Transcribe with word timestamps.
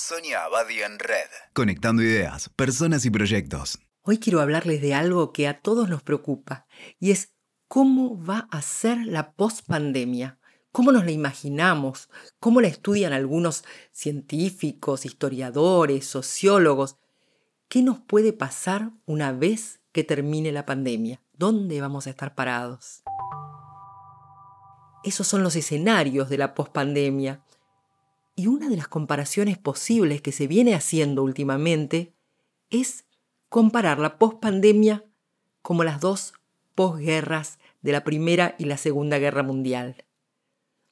Sonia 0.00 0.44
Abadi 0.44 0.80
en 0.80 0.96
Red. 1.00 1.28
Conectando 1.54 2.02
ideas, 2.02 2.48
personas 2.50 3.04
y 3.04 3.10
proyectos. 3.10 3.80
Hoy 4.02 4.18
quiero 4.18 4.40
hablarles 4.40 4.80
de 4.80 4.94
algo 4.94 5.32
que 5.32 5.48
a 5.48 5.60
todos 5.60 5.88
nos 5.88 6.04
preocupa 6.04 6.66
y 7.00 7.10
es 7.10 7.34
cómo 7.66 8.24
va 8.24 8.46
a 8.52 8.62
ser 8.62 8.98
la 9.04 9.32
pospandemia. 9.32 10.38
¿Cómo 10.70 10.92
nos 10.92 11.04
la 11.04 11.10
imaginamos? 11.10 12.10
¿Cómo 12.38 12.60
la 12.60 12.68
estudian 12.68 13.12
algunos 13.12 13.64
científicos, 13.90 15.04
historiadores, 15.04 16.06
sociólogos? 16.06 16.96
¿Qué 17.68 17.82
nos 17.82 17.98
puede 17.98 18.32
pasar 18.32 18.92
una 19.04 19.32
vez 19.32 19.80
que 19.90 20.04
termine 20.04 20.52
la 20.52 20.64
pandemia? 20.64 21.20
¿Dónde 21.32 21.80
vamos 21.80 22.06
a 22.06 22.10
estar 22.10 22.36
parados? 22.36 23.02
Esos 25.02 25.26
son 25.26 25.42
los 25.42 25.56
escenarios 25.56 26.28
de 26.28 26.38
la 26.38 26.54
pospandemia. 26.54 27.42
Y 28.38 28.46
una 28.46 28.68
de 28.68 28.76
las 28.76 28.86
comparaciones 28.86 29.58
posibles 29.58 30.22
que 30.22 30.30
se 30.30 30.46
viene 30.46 30.76
haciendo 30.76 31.24
últimamente 31.24 32.14
es 32.70 33.04
comparar 33.48 33.98
la 33.98 34.16
pospandemia 34.16 35.04
como 35.60 35.82
las 35.82 35.98
dos 35.98 36.34
posguerras 36.76 37.58
de 37.82 37.90
la 37.90 38.04
Primera 38.04 38.54
y 38.56 38.66
la 38.66 38.76
Segunda 38.76 39.18
Guerra 39.18 39.42
Mundial. 39.42 40.04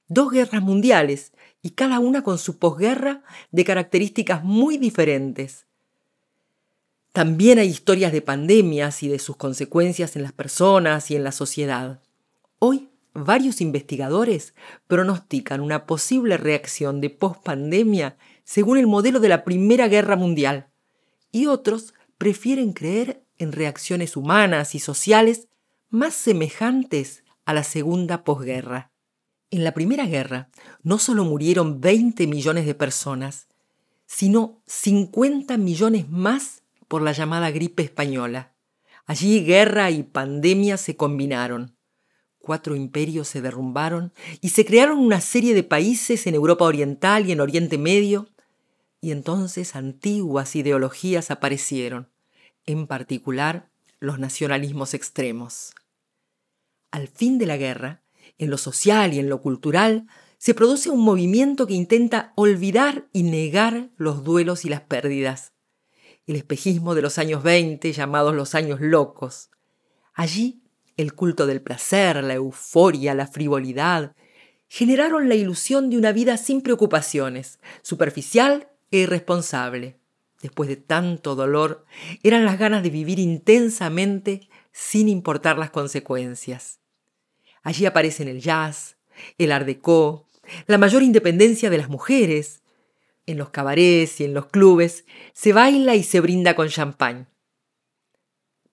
Dos 0.08 0.32
guerras 0.32 0.60
mundiales 0.60 1.34
y 1.62 1.70
cada 1.70 2.00
una 2.00 2.24
con 2.24 2.38
su 2.38 2.58
posguerra 2.58 3.22
de 3.52 3.64
características 3.64 4.42
muy 4.42 4.76
diferentes. 4.76 5.68
También 7.12 7.60
hay 7.60 7.68
historias 7.68 8.10
de 8.10 8.22
pandemias 8.22 9.04
y 9.04 9.08
de 9.08 9.20
sus 9.20 9.36
consecuencias 9.36 10.16
en 10.16 10.24
las 10.24 10.32
personas 10.32 11.12
y 11.12 11.14
en 11.14 11.22
la 11.22 11.30
sociedad. 11.30 12.00
Hoy 12.58 12.88
varios 13.16 13.60
investigadores 13.60 14.54
pronostican 14.86 15.60
una 15.60 15.86
posible 15.86 16.36
reacción 16.36 17.00
de 17.00 17.10
pospandemia 17.10 18.16
según 18.44 18.78
el 18.78 18.86
modelo 18.86 19.20
de 19.20 19.28
la 19.28 19.44
Primera 19.44 19.88
Guerra 19.88 20.16
Mundial, 20.16 20.68
y 21.32 21.46
otros 21.46 21.94
prefieren 22.18 22.72
creer 22.72 23.24
en 23.38 23.52
reacciones 23.52 24.16
humanas 24.16 24.74
y 24.74 24.78
sociales 24.78 25.48
más 25.90 26.14
semejantes 26.14 27.24
a 27.44 27.54
la 27.54 27.64
segunda 27.64 28.24
posguerra. 28.24 28.92
En 29.50 29.64
la 29.64 29.72
Primera 29.72 30.06
Guerra 30.06 30.48
no 30.82 30.98
solo 30.98 31.24
murieron 31.24 31.80
20 31.80 32.26
millones 32.26 32.66
de 32.66 32.74
personas, 32.74 33.48
sino 34.06 34.62
50 34.66 35.56
millones 35.56 36.08
más 36.08 36.62
por 36.88 37.02
la 37.02 37.12
llamada 37.12 37.50
gripe 37.50 37.82
española. 37.82 38.54
Allí 39.06 39.44
guerra 39.44 39.90
y 39.90 40.02
pandemia 40.02 40.76
se 40.76 40.96
combinaron 40.96 41.75
cuatro 42.46 42.76
imperios 42.76 43.26
se 43.26 43.42
derrumbaron 43.42 44.12
y 44.40 44.50
se 44.50 44.64
crearon 44.64 45.00
una 45.00 45.20
serie 45.20 45.52
de 45.52 45.64
países 45.64 46.28
en 46.28 46.36
Europa 46.36 46.64
Oriental 46.64 47.28
y 47.28 47.32
en 47.32 47.40
Oriente 47.40 47.76
Medio, 47.76 48.28
y 49.00 49.10
entonces 49.10 49.74
antiguas 49.74 50.54
ideologías 50.54 51.32
aparecieron, 51.32 52.08
en 52.64 52.86
particular 52.86 53.68
los 53.98 54.20
nacionalismos 54.20 54.94
extremos. 54.94 55.74
Al 56.92 57.08
fin 57.08 57.38
de 57.38 57.46
la 57.46 57.56
guerra, 57.56 58.04
en 58.38 58.48
lo 58.48 58.58
social 58.58 59.12
y 59.12 59.18
en 59.18 59.28
lo 59.28 59.42
cultural, 59.42 60.06
se 60.38 60.54
produce 60.54 60.88
un 60.88 61.00
movimiento 61.00 61.66
que 61.66 61.74
intenta 61.74 62.32
olvidar 62.36 63.08
y 63.12 63.24
negar 63.24 63.90
los 63.96 64.22
duelos 64.22 64.64
y 64.64 64.68
las 64.68 64.82
pérdidas. 64.82 65.52
El 66.28 66.36
espejismo 66.36 66.94
de 66.94 67.02
los 67.02 67.18
años 67.18 67.42
20, 67.42 67.92
llamados 67.92 68.36
los 68.36 68.54
años 68.54 68.80
locos. 68.80 69.50
Allí 70.14 70.62
el 70.96 71.14
culto 71.14 71.46
del 71.46 71.60
placer, 71.60 72.22
la 72.24 72.34
euforia, 72.34 73.14
la 73.14 73.26
frivolidad, 73.26 74.14
generaron 74.68 75.28
la 75.28 75.34
ilusión 75.34 75.90
de 75.90 75.98
una 75.98 76.12
vida 76.12 76.36
sin 76.36 76.62
preocupaciones, 76.62 77.60
superficial 77.82 78.68
e 78.90 78.98
irresponsable. 78.98 79.96
Después 80.42 80.68
de 80.68 80.76
tanto 80.76 81.34
dolor, 81.34 81.84
eran 82.22 82.44
las 82.44 82.58
ganas 82.58 82.82
de 82.82 82.90
vivir 82.90 83.18
intensamente 83.18 84.48
sin 84.72 85.08
importar 85.08 85.58
las 85.58 85.70
consecuencias. 85.70 86.78
Allí 87.62 87.86
aparecen 87.86 88.28
el 88.28 88.40
jazz, 88.40 88.96
el 89.38 89.52
art 89.52 89.66
déco, 89.66 90.26
la 90.66 90.78
mayor 90.78 91.02
independencia 91.02 91.70
de 91.70 91.78
las 91.78 91.88
mujeres. 91.88 92.62
En 93.26 93.38
los 93.38 93.50
cabarets 93.50 94.20
y 94.20 94.24
en 94.24 94.34
los 94.34 94.46
clubes 94.46 95.04
se 95.32 95.52
baila 95.52 95.96
y 95.96 96.04
se 96.04 96.20
brinda 96.20 96.54
con 96.54 96.68
champán 96.68 97.28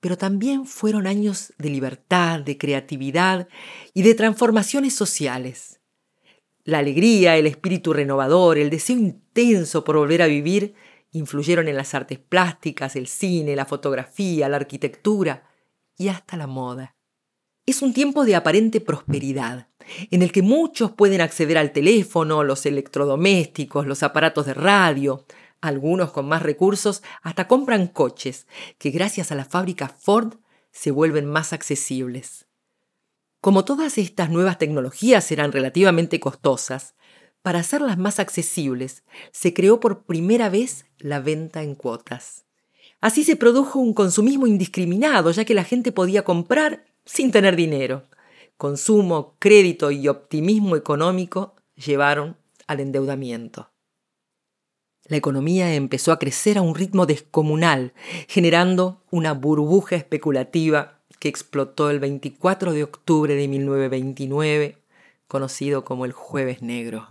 pero 0.04 0.18
también 0.18 0.66
fueron 0.66 1.08
años 1.08 1.54
de 1.58 1.70
libertad, 1.70 2.42
de 2.42 2.58
creatividad 2.58 3.48
y 3.94 4.02
de 4.02 4.14
transformaciones 4.16 4.94
sociales. 4.94 5.80
La 6.66 6.80
alegría, 6.80 7.38
el 7.38 7.48
espíritu 7.48 7.94
renovador, 7.94 8.58
el 8.58 8.70
deseo 8.70 8.98
intenso 8.98 9.86
por 9.86 9.96
volver 9.96 10.22
a 10.22 10.28
vivir 10.28 10.74
influyeron 11.14 11.70
en 11.70 11.78
las 11.78 11.94
artes 11.94 12.20
plásticas, 12.20 12.98
el 12.98 13.08
cine, 13.08 13.56
la 13.56 13.66
fotografía, 13.66 14.50
la 14.50 14.58
arquitectura 14.58 15.50
y 15.98 16.10
hasta 16.10 16.36
la 16.36 16.48
moda. 16.48 16.98
Es 17.66 17.82
un 17.82 17.94
tiempo 17.94 18.26
de 18.26 18.36
aparente 18.36 18.82
prosperidad, 18.82 19.70
en 20.12 20.22
el 20.22 20.34
que 20.34 20.42
muchos 20.42 20.92
pueden 20.92 21.22
acceder 21.22 21.58
al 21.58 21.72
teléfono, 21.72 22.44
los 22.44 22.66
electrodomésticos, 22.66 23.88
los 23.88 24.04
aparatos 24.04 24.48
de 24.48 24.54
radio, 24.54 25.24
algunos 25.64 26.12
con 26.12 26.28
más 26.28 26.44
recursos 26.44 27.04
hasta 27.22 27.48
compran 27.48 27.88
coches 27.88 28.48
que 28.78 28.92
gracias 28.92 29.32
a 29.32 29.36
la 29.36 29.46
fábrica 29.46 29.88
Ford 29.88 30.36
se 30.72 30.92
vuelven 30.92 31.26
más 31.26 31.54
accesibles. 31.54 32.48
Como 33.40 33.64
todas 33.64 33.98
estas 33.98 34.30
nuevas 34.30 34.58
tecnologías 34.58 35.32
eran 35.32 35.54
relativamente 35.54 36.20
costosas, 36.20 36.96
para 37.42 37.60
hacerlas 37.60 37.98
más 37.98 38.20
accesibles 38.20 39.04
se 39.32 39.54
creó 39.54 39.80
por 39.80 40.04
primera 40.04 40.50
vez 40.50 40.86
la 40.98 41.22
venta 41.22 41.64
en 41.64 41.76
cuotas. 41.76 42.44
Así 43.00 43.24
se 43.24 43.36
produjo 43.36 43.80
un 43.80 43.94
consumismo 43.94 44.48
indiscriminado, 44.48 45.32
ya 45.32 45.46
que 45.46 45.54
la 45.54 45.64
gente 45.64 45.92
podía 45.92 46.24
comprar 46.24 46.86
sin 47.06 47.32
tener 47.32 47.56
dinero. 47.56 48.08
Consumo, 48.58 49.36
crédito 49.40 49.92
y 49.92 50.10
optimismo 50.10 50.76
económico 50.76 51.56
llevaron 51.76 52.38
al 52.68 52.80
endeudamiento. 52.80 53.73
La 55.14 55.18
economía 55.18 55.76
empezó 55.76 56.12
a 56.12 56.18
crecer 56.18 56.58
a 56.58 56.64
un 56.64 56.74
ritmo 56.74 57.06
descomunal, 57.06 57.94
generando 58.28 59.04
una 59.12 59.34
burbuja 59.34 59.96
especulativa 59.96 61.02
que 61.20 61.28
explotó 61.30 61.92
el 61.92 62.00
24 62.00 62.74
de 62.74 62.82
octubre 62.82 63.36
de 63.36 63.48
1929, 63.48 64.80
conocido 65.28 65.86
como 65.86 66.06
el 66.06 66.14
Jueves 66.14 66.64
Negro. 66.64 67.10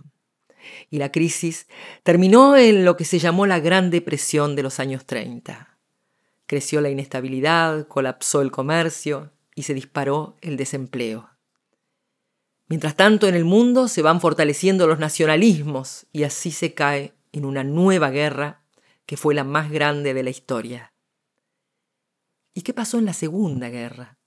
Y 0.89 0.97
la 0.97 1.13
crisis 1.13 1.67
terminó 2.03 2.57
en 2.57 2.83
lo 2.83 2.97
que 2.97 3.05
se 3.05 3.19
llamó 3.19 3.45
la 3.45 3.61
Gran 3.61 3.89
Depresión 3.89 4.57
de 4.57 4.63
los 4.63 4.81
años 4.81 5.05
30. 5.05 5.77
Creció 6.45 6.81
la 6.81 6.89
inestabilidad, 6.89 7.87
colapsó 7.87 8.41
el 8.41 8.51
comercio 8.51 9.31
y 9.55 9.63
se 9.63 9.73
disparó 9.73 10.35
el 10.41 10.57
desempleo. 10.57 11.29
Mientras 12.67 12.97
tanto, 12.97 13.29
en 13.29 13.35
el 13.35 13.45
mundo 13.45 13.87
se 13.87 14.01
van 14.01 14.19
fortaleciendo 14.19 14.87
los 14.87 14.99
nacionalismos 14.99 16.05
y 16.11 16.23
así 16.23 16.51
se 16.51 16.73
cae 16.73 17.13
en 17.33 17.43
una 17.43 17.65
nueva 17.65 18.09
guerra 18.11 18.63
que 19.05 19.17
fue 19.17 19.35
la 19.35 19.43
más 19.43 19.69
grande 19.69 20.13
de 20.13 20.23
la 20.23 20.29
historia. 20.29 20.93
¿Y 22.53 22.61
qué 22.61 22.73
pasó 22.73 22.99
en 22.99 23.05
la 23.05 23.13
Segunda 23.13 23.69
Guerra? 23.69 24.19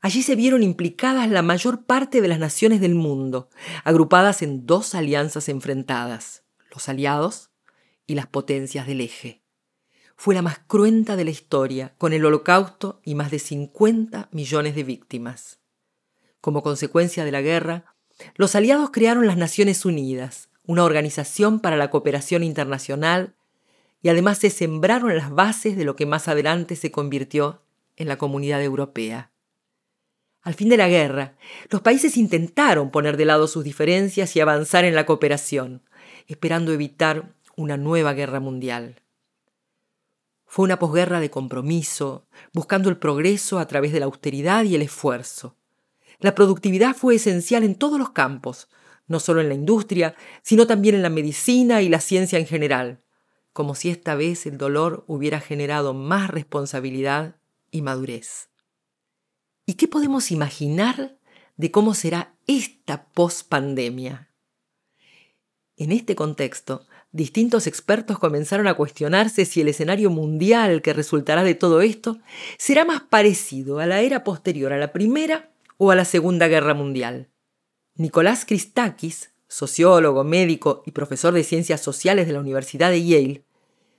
Allí 0.00 0.22
se 0.22 0.36
vieron 0.36 0.62
implicadas 0.62 1.28
la 1.28 1.42
mayor 1.42 1.84
parte 1.84 2.20
de 2.20 2.28
las 2.28 2.38
naciones 2.38 2.80
del 2.80 2.94
mundo, 2.94 3.48
agrupadas 3.84 4.42
en 4.42 4.64
dos 4.64 4.94
alianzas 4.94 5.48
enfrentadas, 5.48 6.44
los 6.72 6.88
aliados 6.88 7.50
y 8.06 8.14
las 8.14 8.26
potencias 8.26 8.86
del 8.86 9.00
eje. 9.00 9.42
Fue 10.16 10.34
la 10.34 10.42
más 10.42 10.60
cruenta 10.60 11.14
de 11.14 11.24
la 11.24 11.30
historia, 11.30 11.94
con 11.98 12.12
el 12.12 12.24
holocausto 12.24 13.00
y 13.04 13.14
más 13.14 13.30
de 13.30 13.38
50 13.38 14.28
millones 14.32 14.74
de 14.74 14.84
víctimas. 14.84 15.60
Como 16.40 16.62
consecuencia 16.62 17.24
de 17.24 17.32
la 17.32 17.40
guerra, 17.40 17.96
los 18.34 18.54
aliados 18.54 18.90
crearon 18.90 19.26
las 19.26 19.36
Naciones 19.36 19.84
Unidas, 19.84 20.48
una 20.68 20.84
organización 20.84 21.60
para 21.60 21.78
la 21.78 21.88
cooperación 21.88 22.44
internacional, 22.44 23.34
y 24.02 24.10
además 24.10 24.36
se 24.36 24.50
sembraron 24.50 25.16
las 25.16 25.30
bases 25.30 25.78
de 25.78 25.84
lo 25.86 25.96
que 25.96 26.04
más 26.04 26.28
adelante 26.28 26.76
se 26.76 26.92
convirtió 26.92 27.62
en 27.96 28.06
la 28.06 28.18
comunidad 28.18 28.62
europea. 28.62 29.32
Al 30.42 30.52
fin 30.52 30.68
de 30.68 30.76
la 30.76 30.86
guerra, 30.86 31.36
los 31.70 31.80
países 31.80 32.18
intentaron 32.18 32.90
poner 32.90 33.16
de 33.16 33.24
lado 33.24 33.48
sus 33.48 33.64
diferencias 33.64 34.36
y 34.36 34.40
avanzar 34.40 34.84
en 34.84 34.94
la 34.94 35.06
cooperación, 35.06 35.82
esperando 36.26 36.70
evitar 36.74 37.34
una 37.56 37.78
nueva 37.78 38.12
guerra 38.12 38.38
mundial. 38.38 39.00
Fue 40.44 40.66
una 40.66 40.78
posguerra 40.78 41.18
de 41.18 41.30
compromiso, 41.30 42.26
buscando 42.52 42.90
el 42.90 42.98
progreso 42.98 43.58
a 43.58 43.66
través 43.66 43.90
de 43.94 44.00
la 44.00 44.06
austeridad 44.06 44.64
y 44.64 44.74
el 44.74 44.82
esfuerzo. 44.82 45.56
La 46.18 46.34
productividad 46.34 46.94
fue 46.94 47.14
esencial 47.14 47.64
en 47.64 47.74
todos 47.74 47.98
los 47.98 48.10
campos, 48.10 48.68
no 49.08 49.20
solo 49.20 49.40
en 49.40 49.48
la 49.48 49.54
industria, 49.54 50.14
sino 50.42 50.66
también 50.66 50.94
en 50.94 51.02
la 51.02 51.10
medicina 51.10 51.82
y 51.82 51.88
la 51.88 52.00
ciencia 52.00 52.38
en 52.38 52.46
general, 52.46 53.00
como 53.52 53.74
si 53.74 53.90
esta 53.90 54.14
vez 54.14 54.46
el 54.46 54.58
dolor 54.58 55.04
hubiera 55.08 55.40
generado 55.40 55.94
más 55.94 56.30
responsabilidad 56.30 57.36
y 57.70 57.82
madurez. 57.82 58.50
¿Y 59.66 59.74
qué 59.74 59.88
podemos 59.88 60.30
imaginar 60.30 61.18
de 61.56 61.70
cómo 61.70 61.94
será 61.94 62.34
esta 62.46 63.06
pospandemia? 63.08 64.28
En 65.76 65.92
este 65.92 66.14
contexto, 66.14 66.86
distintos 67.12 67.66
expertos 67.66 68.18
comenzaron 68.18 68.66
a 68.66 68.74
cuestionarse 68.74 69.44
si 69.44 69.60
el 69.60 69.68
escenario 69.68 70.10
mundial 70.10 70.82
que 70.82 70.92
resultará 70.92 71.44
de 71.44 71.54
todo 71.54 71.82
esto 71.82 72.18
será 72.58 72.84
más 72.84 73.02
parecido 73.02 73.78
a 73.78 73.86
la 73.86 74.00
era 74.00 74.24
posterior 74.24 74.72
a 74.72 74.78
la 74.78 74.92
Primera 74.92 75.50
o 75.76 75.90
a 75.90 75.94
la 75.94 76.04
Segunda 76.04 76.48
Guerra 76.48 76.74
Mundial. 76.74 77.28
Nicolás 77.98 78.44
Christakis, 78.44 79.32
sociólogo, 79.48 80.22
médico 80.22 80.84
y 80.86 80.92
profesor 80.92 81.34
de 81.34 81.42
ciencias 81.42 81.80
sociales 81.80 82.28
de 82.28 82.32
la 82.32 82.38
Universidad 82.38 82.90
de 82.90 83.04
Yale, 83.04 83.44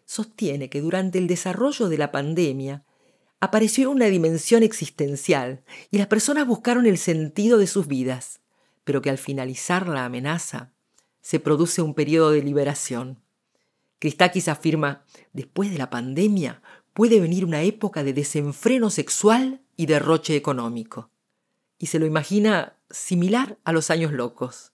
sostiene 0.05 0.69
que 0.69 0.79
durante 0.79 1.17
el 1.17 1.27
desarrollo 1.27 1.89
de 1.89 1.97
la 1.97 2.09
pandemia 2.09 2.85
apareció 3.41 3.91
una 3.91 4.05
dimensión 4.05 4.63
existencial 4.63 5.65
y 5.91 5.97
las 5.97 6.07
personas 6.07 6.47
buscaron 6.47 6.85
el 6.85 6.97
sentido 6.97 7.57
de 7.57 7.67
sus 7.67 7.87
vidas, 7.87 8.39
pero 8.85 9.01
que 9.01 9.09
al 9.09 9.17
finalizar 9.17 9.89
la 9.89 10.05
amenaza 10.05 10.71
se 11.19 11.41
produce 11.41 11.81
un 11.81 11.93
periodo 11.93 12.31
de 12.31 12.41
liberación. 12.41 13.19
Christakis 13.99 14.47
afirma, 14.47 15.03
después 15.33 15.71
de 15.71 15.77
la 15.77 15.89
pandemia 15.89 16.61
puede 16.93 17.19
venir 17.19 17.43
una 17.43 17.63
época 17.63 18.05
de 18.05 18.13
desenfreno 18.13 18.91
sexual 18.91 19.59
y 19.75 19.87
derroche 19.87 20.37
económico. 20.37 21.11
Y 21.77 21.87
se 21.87 21.99
lo 21.99 22.05
imagina 22.05 22.78
similar 22.89 23.57
a 23.63 23.71
los 23.71 23.89
años 23.89 24.11
locos. 24.11 24.71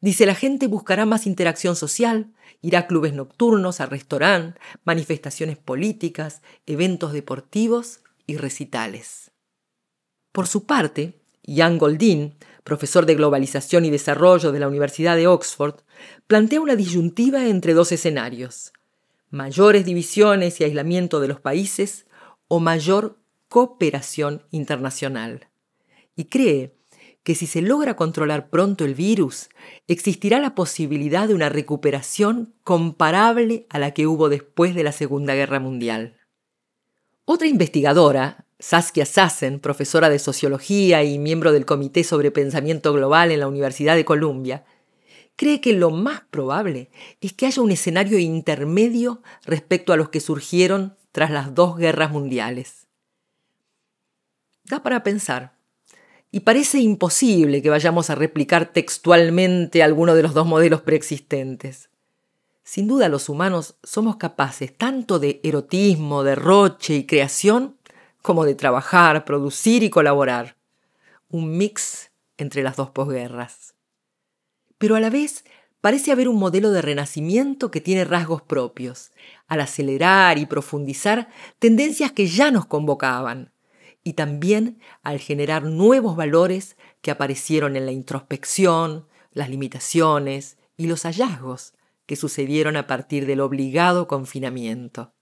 Dice 0.00 0.26
la 0.26 0.34
gente 0.34 0.66
buscará 0.66 1.06
más 1.06 1.26
interacción 1.26 1.76
social, 1.76 2.32
irá 2.60 2.80
a 2.80 2.86
clubes 2.86 3.14
nocturnos, 3.14 3.80
a 3.80 3.86
restaurantes, 3.86 4.60
manifestaciones 4.84 5.56
políticas, 5.56 6.42
eventos 6.66 7.12
deportivos 7.12 8.00
y 8.26 8.36
recitales. 8.36 9.30
Por 10.32 10.46
su 10.46 10.66
parte, 10.66 11.20
Jan 11.46 11.78
Goldin, 11.78 12.34
profesor 12.64 13.06
de 13.06 13.14
globalización 13.14 13.84
y 13.84 13.90
desarrollo 13.90 14.52
de 14.52 14.60
la 14.60 14.68
Universidad 14.68 15.16
de 15.16 15.28
Oxford, 15.28 15.76
plantea 16.26 16.60
una 16.60 16.76
disyuntiva 16.76 17.46
entre 17.46 17.74
dos 17.74 17.92
escenarios, 17.92 18.72
mayores 19.30 19.84
divisiones 19.84 20.60
y 20.60 20.64
aislamiento 20.64 21.20
de 21.20 21.28
los 21.28 21.40
países 21.40 22.06
o 22.48 22.60
mayor 22.60 23.18
cooperación 23.48 24.42
internacional. 24.50 25.48
Y 26.16 26.24
cree 26.24 26.75
que 27.26 27.34
si 27.34 27.48
se 27.48 27.60
logra 27.60 27.96
controlar 27.96 28.50
pronto 28.50 28.84
el 28.84 28.94
virus, 28.94 29.48
existirá 29.88 30.38
la 30.38 30.54
posibilidad 30.54 31.26
de 31.26 31.34
una 31.34 31.48
recuperación 31.48 32.54
comparable 32.62 33.66
a 33.68 33.80
la 33.80 33.90
que 33.90 34.06
hubo 34.06 34.28
después 34.28 34.76
de 34.76 34.84
la 34.84 34.92
Segunda 34.92 35.34
Guerra 35.34 35.58
Mundial. 35.58 36.20
Otra 37.24 37.48
investigadora, 37.48 38.46
Saskia 38.60 39.04
Sassen, 39.06 39.58
profesora 39.58 40.08
de 40.08 40.20
sociología 40.20 41.02
y 41.02 41.18
miembro 41.18 41.50
del 41.50 41.66
Comité 41.66 42.04
sobre 42.04 42.30
Pensamiento 42.30 42.92
Global 42.92 43.32
en 43.32 43.40
la 43.40 43.48
Universidad 43.48 43.96
de 43.96 44.04
Columbia, 44.04 44.64
cree 45.34 45.60
que 45.60 45.72
lo 45.72 45.90
más 45.90 46.20
probable 46.30 46.90
es 47.20 47.32
que 47.32 47.46
haya 47.46 47.60
un 47.60 47.72
escenario 47.72 48.20
intermedio 48.20 49.20
respecto 49.44 49.92
a 49.92 49.96
los 49.96 50.10
que 50.10 50.20
surgieron 50.20 50.96
tras 51.10 51.32
las 51.32 51.56
dos 51.56 51.76
guerras 51.76 52.12
mundiales. 52.12 52.86
Da 54.62 54.84
para 54.84 55.02
pensar 55.02 55.55
y 56.36 56.40
parece 56.40 56.80
imposible 56.80 57.62
que 57.62 57.70
vayamos 57.70 58.10
a 58.10 58.14
replicar 58.14 58.66
textualmente 58.66 59.82
alguno 59.82 60.14
de 60.14 60.22
los 60.22 60.34
dos 60.34 60.46
modelos 60.46 60.82
preexistentes. 60.82 61.88
Sin 62.62 62.86
duda 62.86 63.08
los 63.08 63.30
humanos 63.30 63.76
somos 63.82 64.16
capaces 64.16 64.76
tanto 64.76 65.18
de 65.18 65.40
erotismo, 65.42 66.24
derroche 66.24 66.94
y 66.94 67.06
creación, 67.06 67.78
como 68.20 68.44
de 68.44 68.54
trabajar, 68.54 69.24
producir 69.24 69.82
y 69.82 69.88
colaborar. 69.88 70.58
Un 71.30 71.56
mix 71.56 72.10
entre 72.36 72.62
las 72.62 72.76
dos 72.76 72.90
posguerras. 72.90 73.72
Pero 74.76 74.94
a 74.94 75.00
la 75.00 75.08
vez 75.08 75.42
parece 75.80 76.12
haber 76.12 76.28
un 76.28 76.36
modelo 76.36 76.70
de 76.70 76.82
renacimiento 76.82 77.70
que 77.70 77.80
tiene 77.80 78.04
rasgos 78.04 78.42
propios, 78.42 79.10
al 79.46 79.62
acelerar 79.62 80.36
y 80.36 80.44
profundizar 80.44 81.30
tendencias 81.58 82.12
que 82.12 82.26
ya 82.26 82.50
nos 82.50 82.66
convocaban, 82.66 83.52
y 84.06 84.12
también 84.12 84.78
al 85.02 85.18
generar 85.18 85.64
nuevos 85.64 86.14
valores 86.14 86.76
que 87.00 87.10
aparecieron 87.10 87.74
en 87.74 87.86
la 87.86 87.90
introspección, 87.90 89.08
las 89.32 89.50
limitaciones 89.50 90.58
y 90.76 90.86
los 90.86 91.02
hallazgos 91.02 91.74
que 92.06 92.14
sucedieron 92.14 92.76
a 92.76 92.86
partir 92.86 93.26
del 93.26 93.40
obligado 93.40 94.06
confinamiento. 94.06 95.12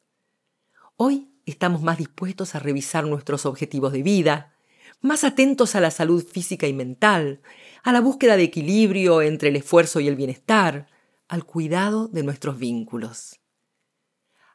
Hoy 0.99 1.31
estamos 1.47 1.81
más 1.81 1.97
dispuestos 1.97 2.55
a 2.55 2.59
revisar 2.59 3.07
nuestros 3.07 3.47
objetivos 3.47 3.91
de 3.95 4.03
vida, 4.03 4.55
más 5.01 5.25
atentos 5.25 5.75
a 5.77 5.81
la 5.81 5.91
salud 5.91 6.23
física 6.23 6.67
y 6.67 6.75
mental, 6.75 7.41
a 7.85 7.91
la 7.91 8.03
búsqueda 8.03 8.37
de 8.37 8.43
equilibrio 8.43 9.23
entre 9.23 9.49
el 9.49 9.57
esfuerzo 9.57 10.01
y 10.01 10.09
el 10.09 10.17
bienestar, 10.17 10.89
al 11.27 11.47
cuidado 11.47 12.09
de 12.09 12.23
nuestros 12.23 12.59
vínculos. 12.59 13.41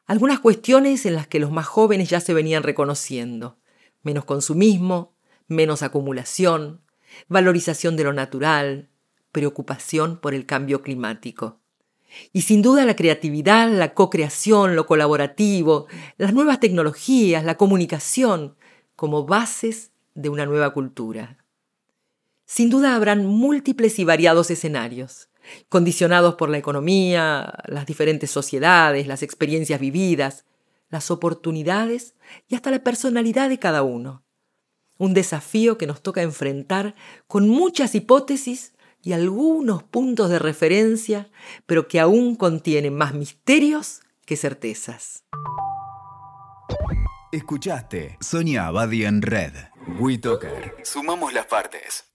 Algunas 0.06 0.38
cuestiones 0.38 1.04
en 1.04 1.16
las 1.16 1.26
que 1.26 1.40
los 1.40 1.50
más 1.50 1.66
jóvenes 1.66 2.08
ya 2.08 2.20
se 2.20 2.32
venían 2.32 2.62
reconociendo 2.62 3.59
menos 4.02 4.24
consumismo, 4.24 5.14
menos 5.46 5.82
acumulación, 5.82 6.80
valorización 7.28 7.96
de 7.96 8.04
lo 8.04 8.12
natural, 8.12 8.88
preocupación 9.32 10.18
por 10.18 10.34
el 10.34 10.46
cambio 10.46 10.82
climático. 10.82 11.58
Y 12.32 12.42
sin 12.42 12.62
duda 12.62 12.84
la 12.84 12.96
creatividad, 12.96 13.70
la 13.70 13.94
co-creación, 13.94 14.74
lo 14.74 14.86
colaborativo, 14.86 15.86
las 16.18 16.34
nuevas 16.34 16.58
tecnologías, 16.58 17.44
la 17.44 17.56
comunicación, 17.56 18.56
como 18.96 19.24
bases 19.24 19.92
de 20.14 20.28
una 20.28 20.46
nueva 20.46 20.72
cultura. 20.72 21.38
Sin 22.46 22.68
duda 22.68 22.96
habrán 22.96 23.24
múltiples 23.26 23.98
y 24.00 24.04
variados 24.04 24.50
escenarios, 24.50 25.28
condicionados 25.68 26.34
por 26.34 26.48
la 26.48 26.58
economía, 26.58 27.54
las 27.66 27.86
diferentes 27.86 28.30
sociedades, 28.30 29.06
las 29.06 29.22
experiencias 29.22 29.78
vividas, 29.78 30.44
las 30.90 31.10
oportunidades 31.10 32.14
y 32.48 32.56
hasta 32.56 32.70
la 32.70 32.84
personalidad 32.84 33.48
de 33.48 33.58
cada 33.58 33.82
uno. 33.82 34.24
Un 34.98 35.14
desafío 35.14 35.78
que 35.78 35.86
nos 35.86 36.02
toca 36.02 36.20
enfrentar 36.20 36.94
con 37.26 37.48
muchas 37.48 37.94
hipótesis 37.94 38.74
y 39.02 39.12
algunos 39.12 39.82
puntos 39.82 40.28
de 40.28 40.38
referencia, 40.38 41.30
pero 41.64 41.88
que 41.88 42.00
aún 42.00 42.36
contienen 42.36 42.94
más 42.94 43.14
misterios 43.14 44.02
que 44.26 44.36
certezas. 44.36 45.24
Escuchaste 47.32 48.18
Sonia 48.20 48.66
Abadi 48.66 49.04
en 49.04 49.22
Red. 49.22 49.52
WeToker. 49.98 50.74
Sumamos 50.82 51.32
las 51.32 51.46
partes. 51.46 52.04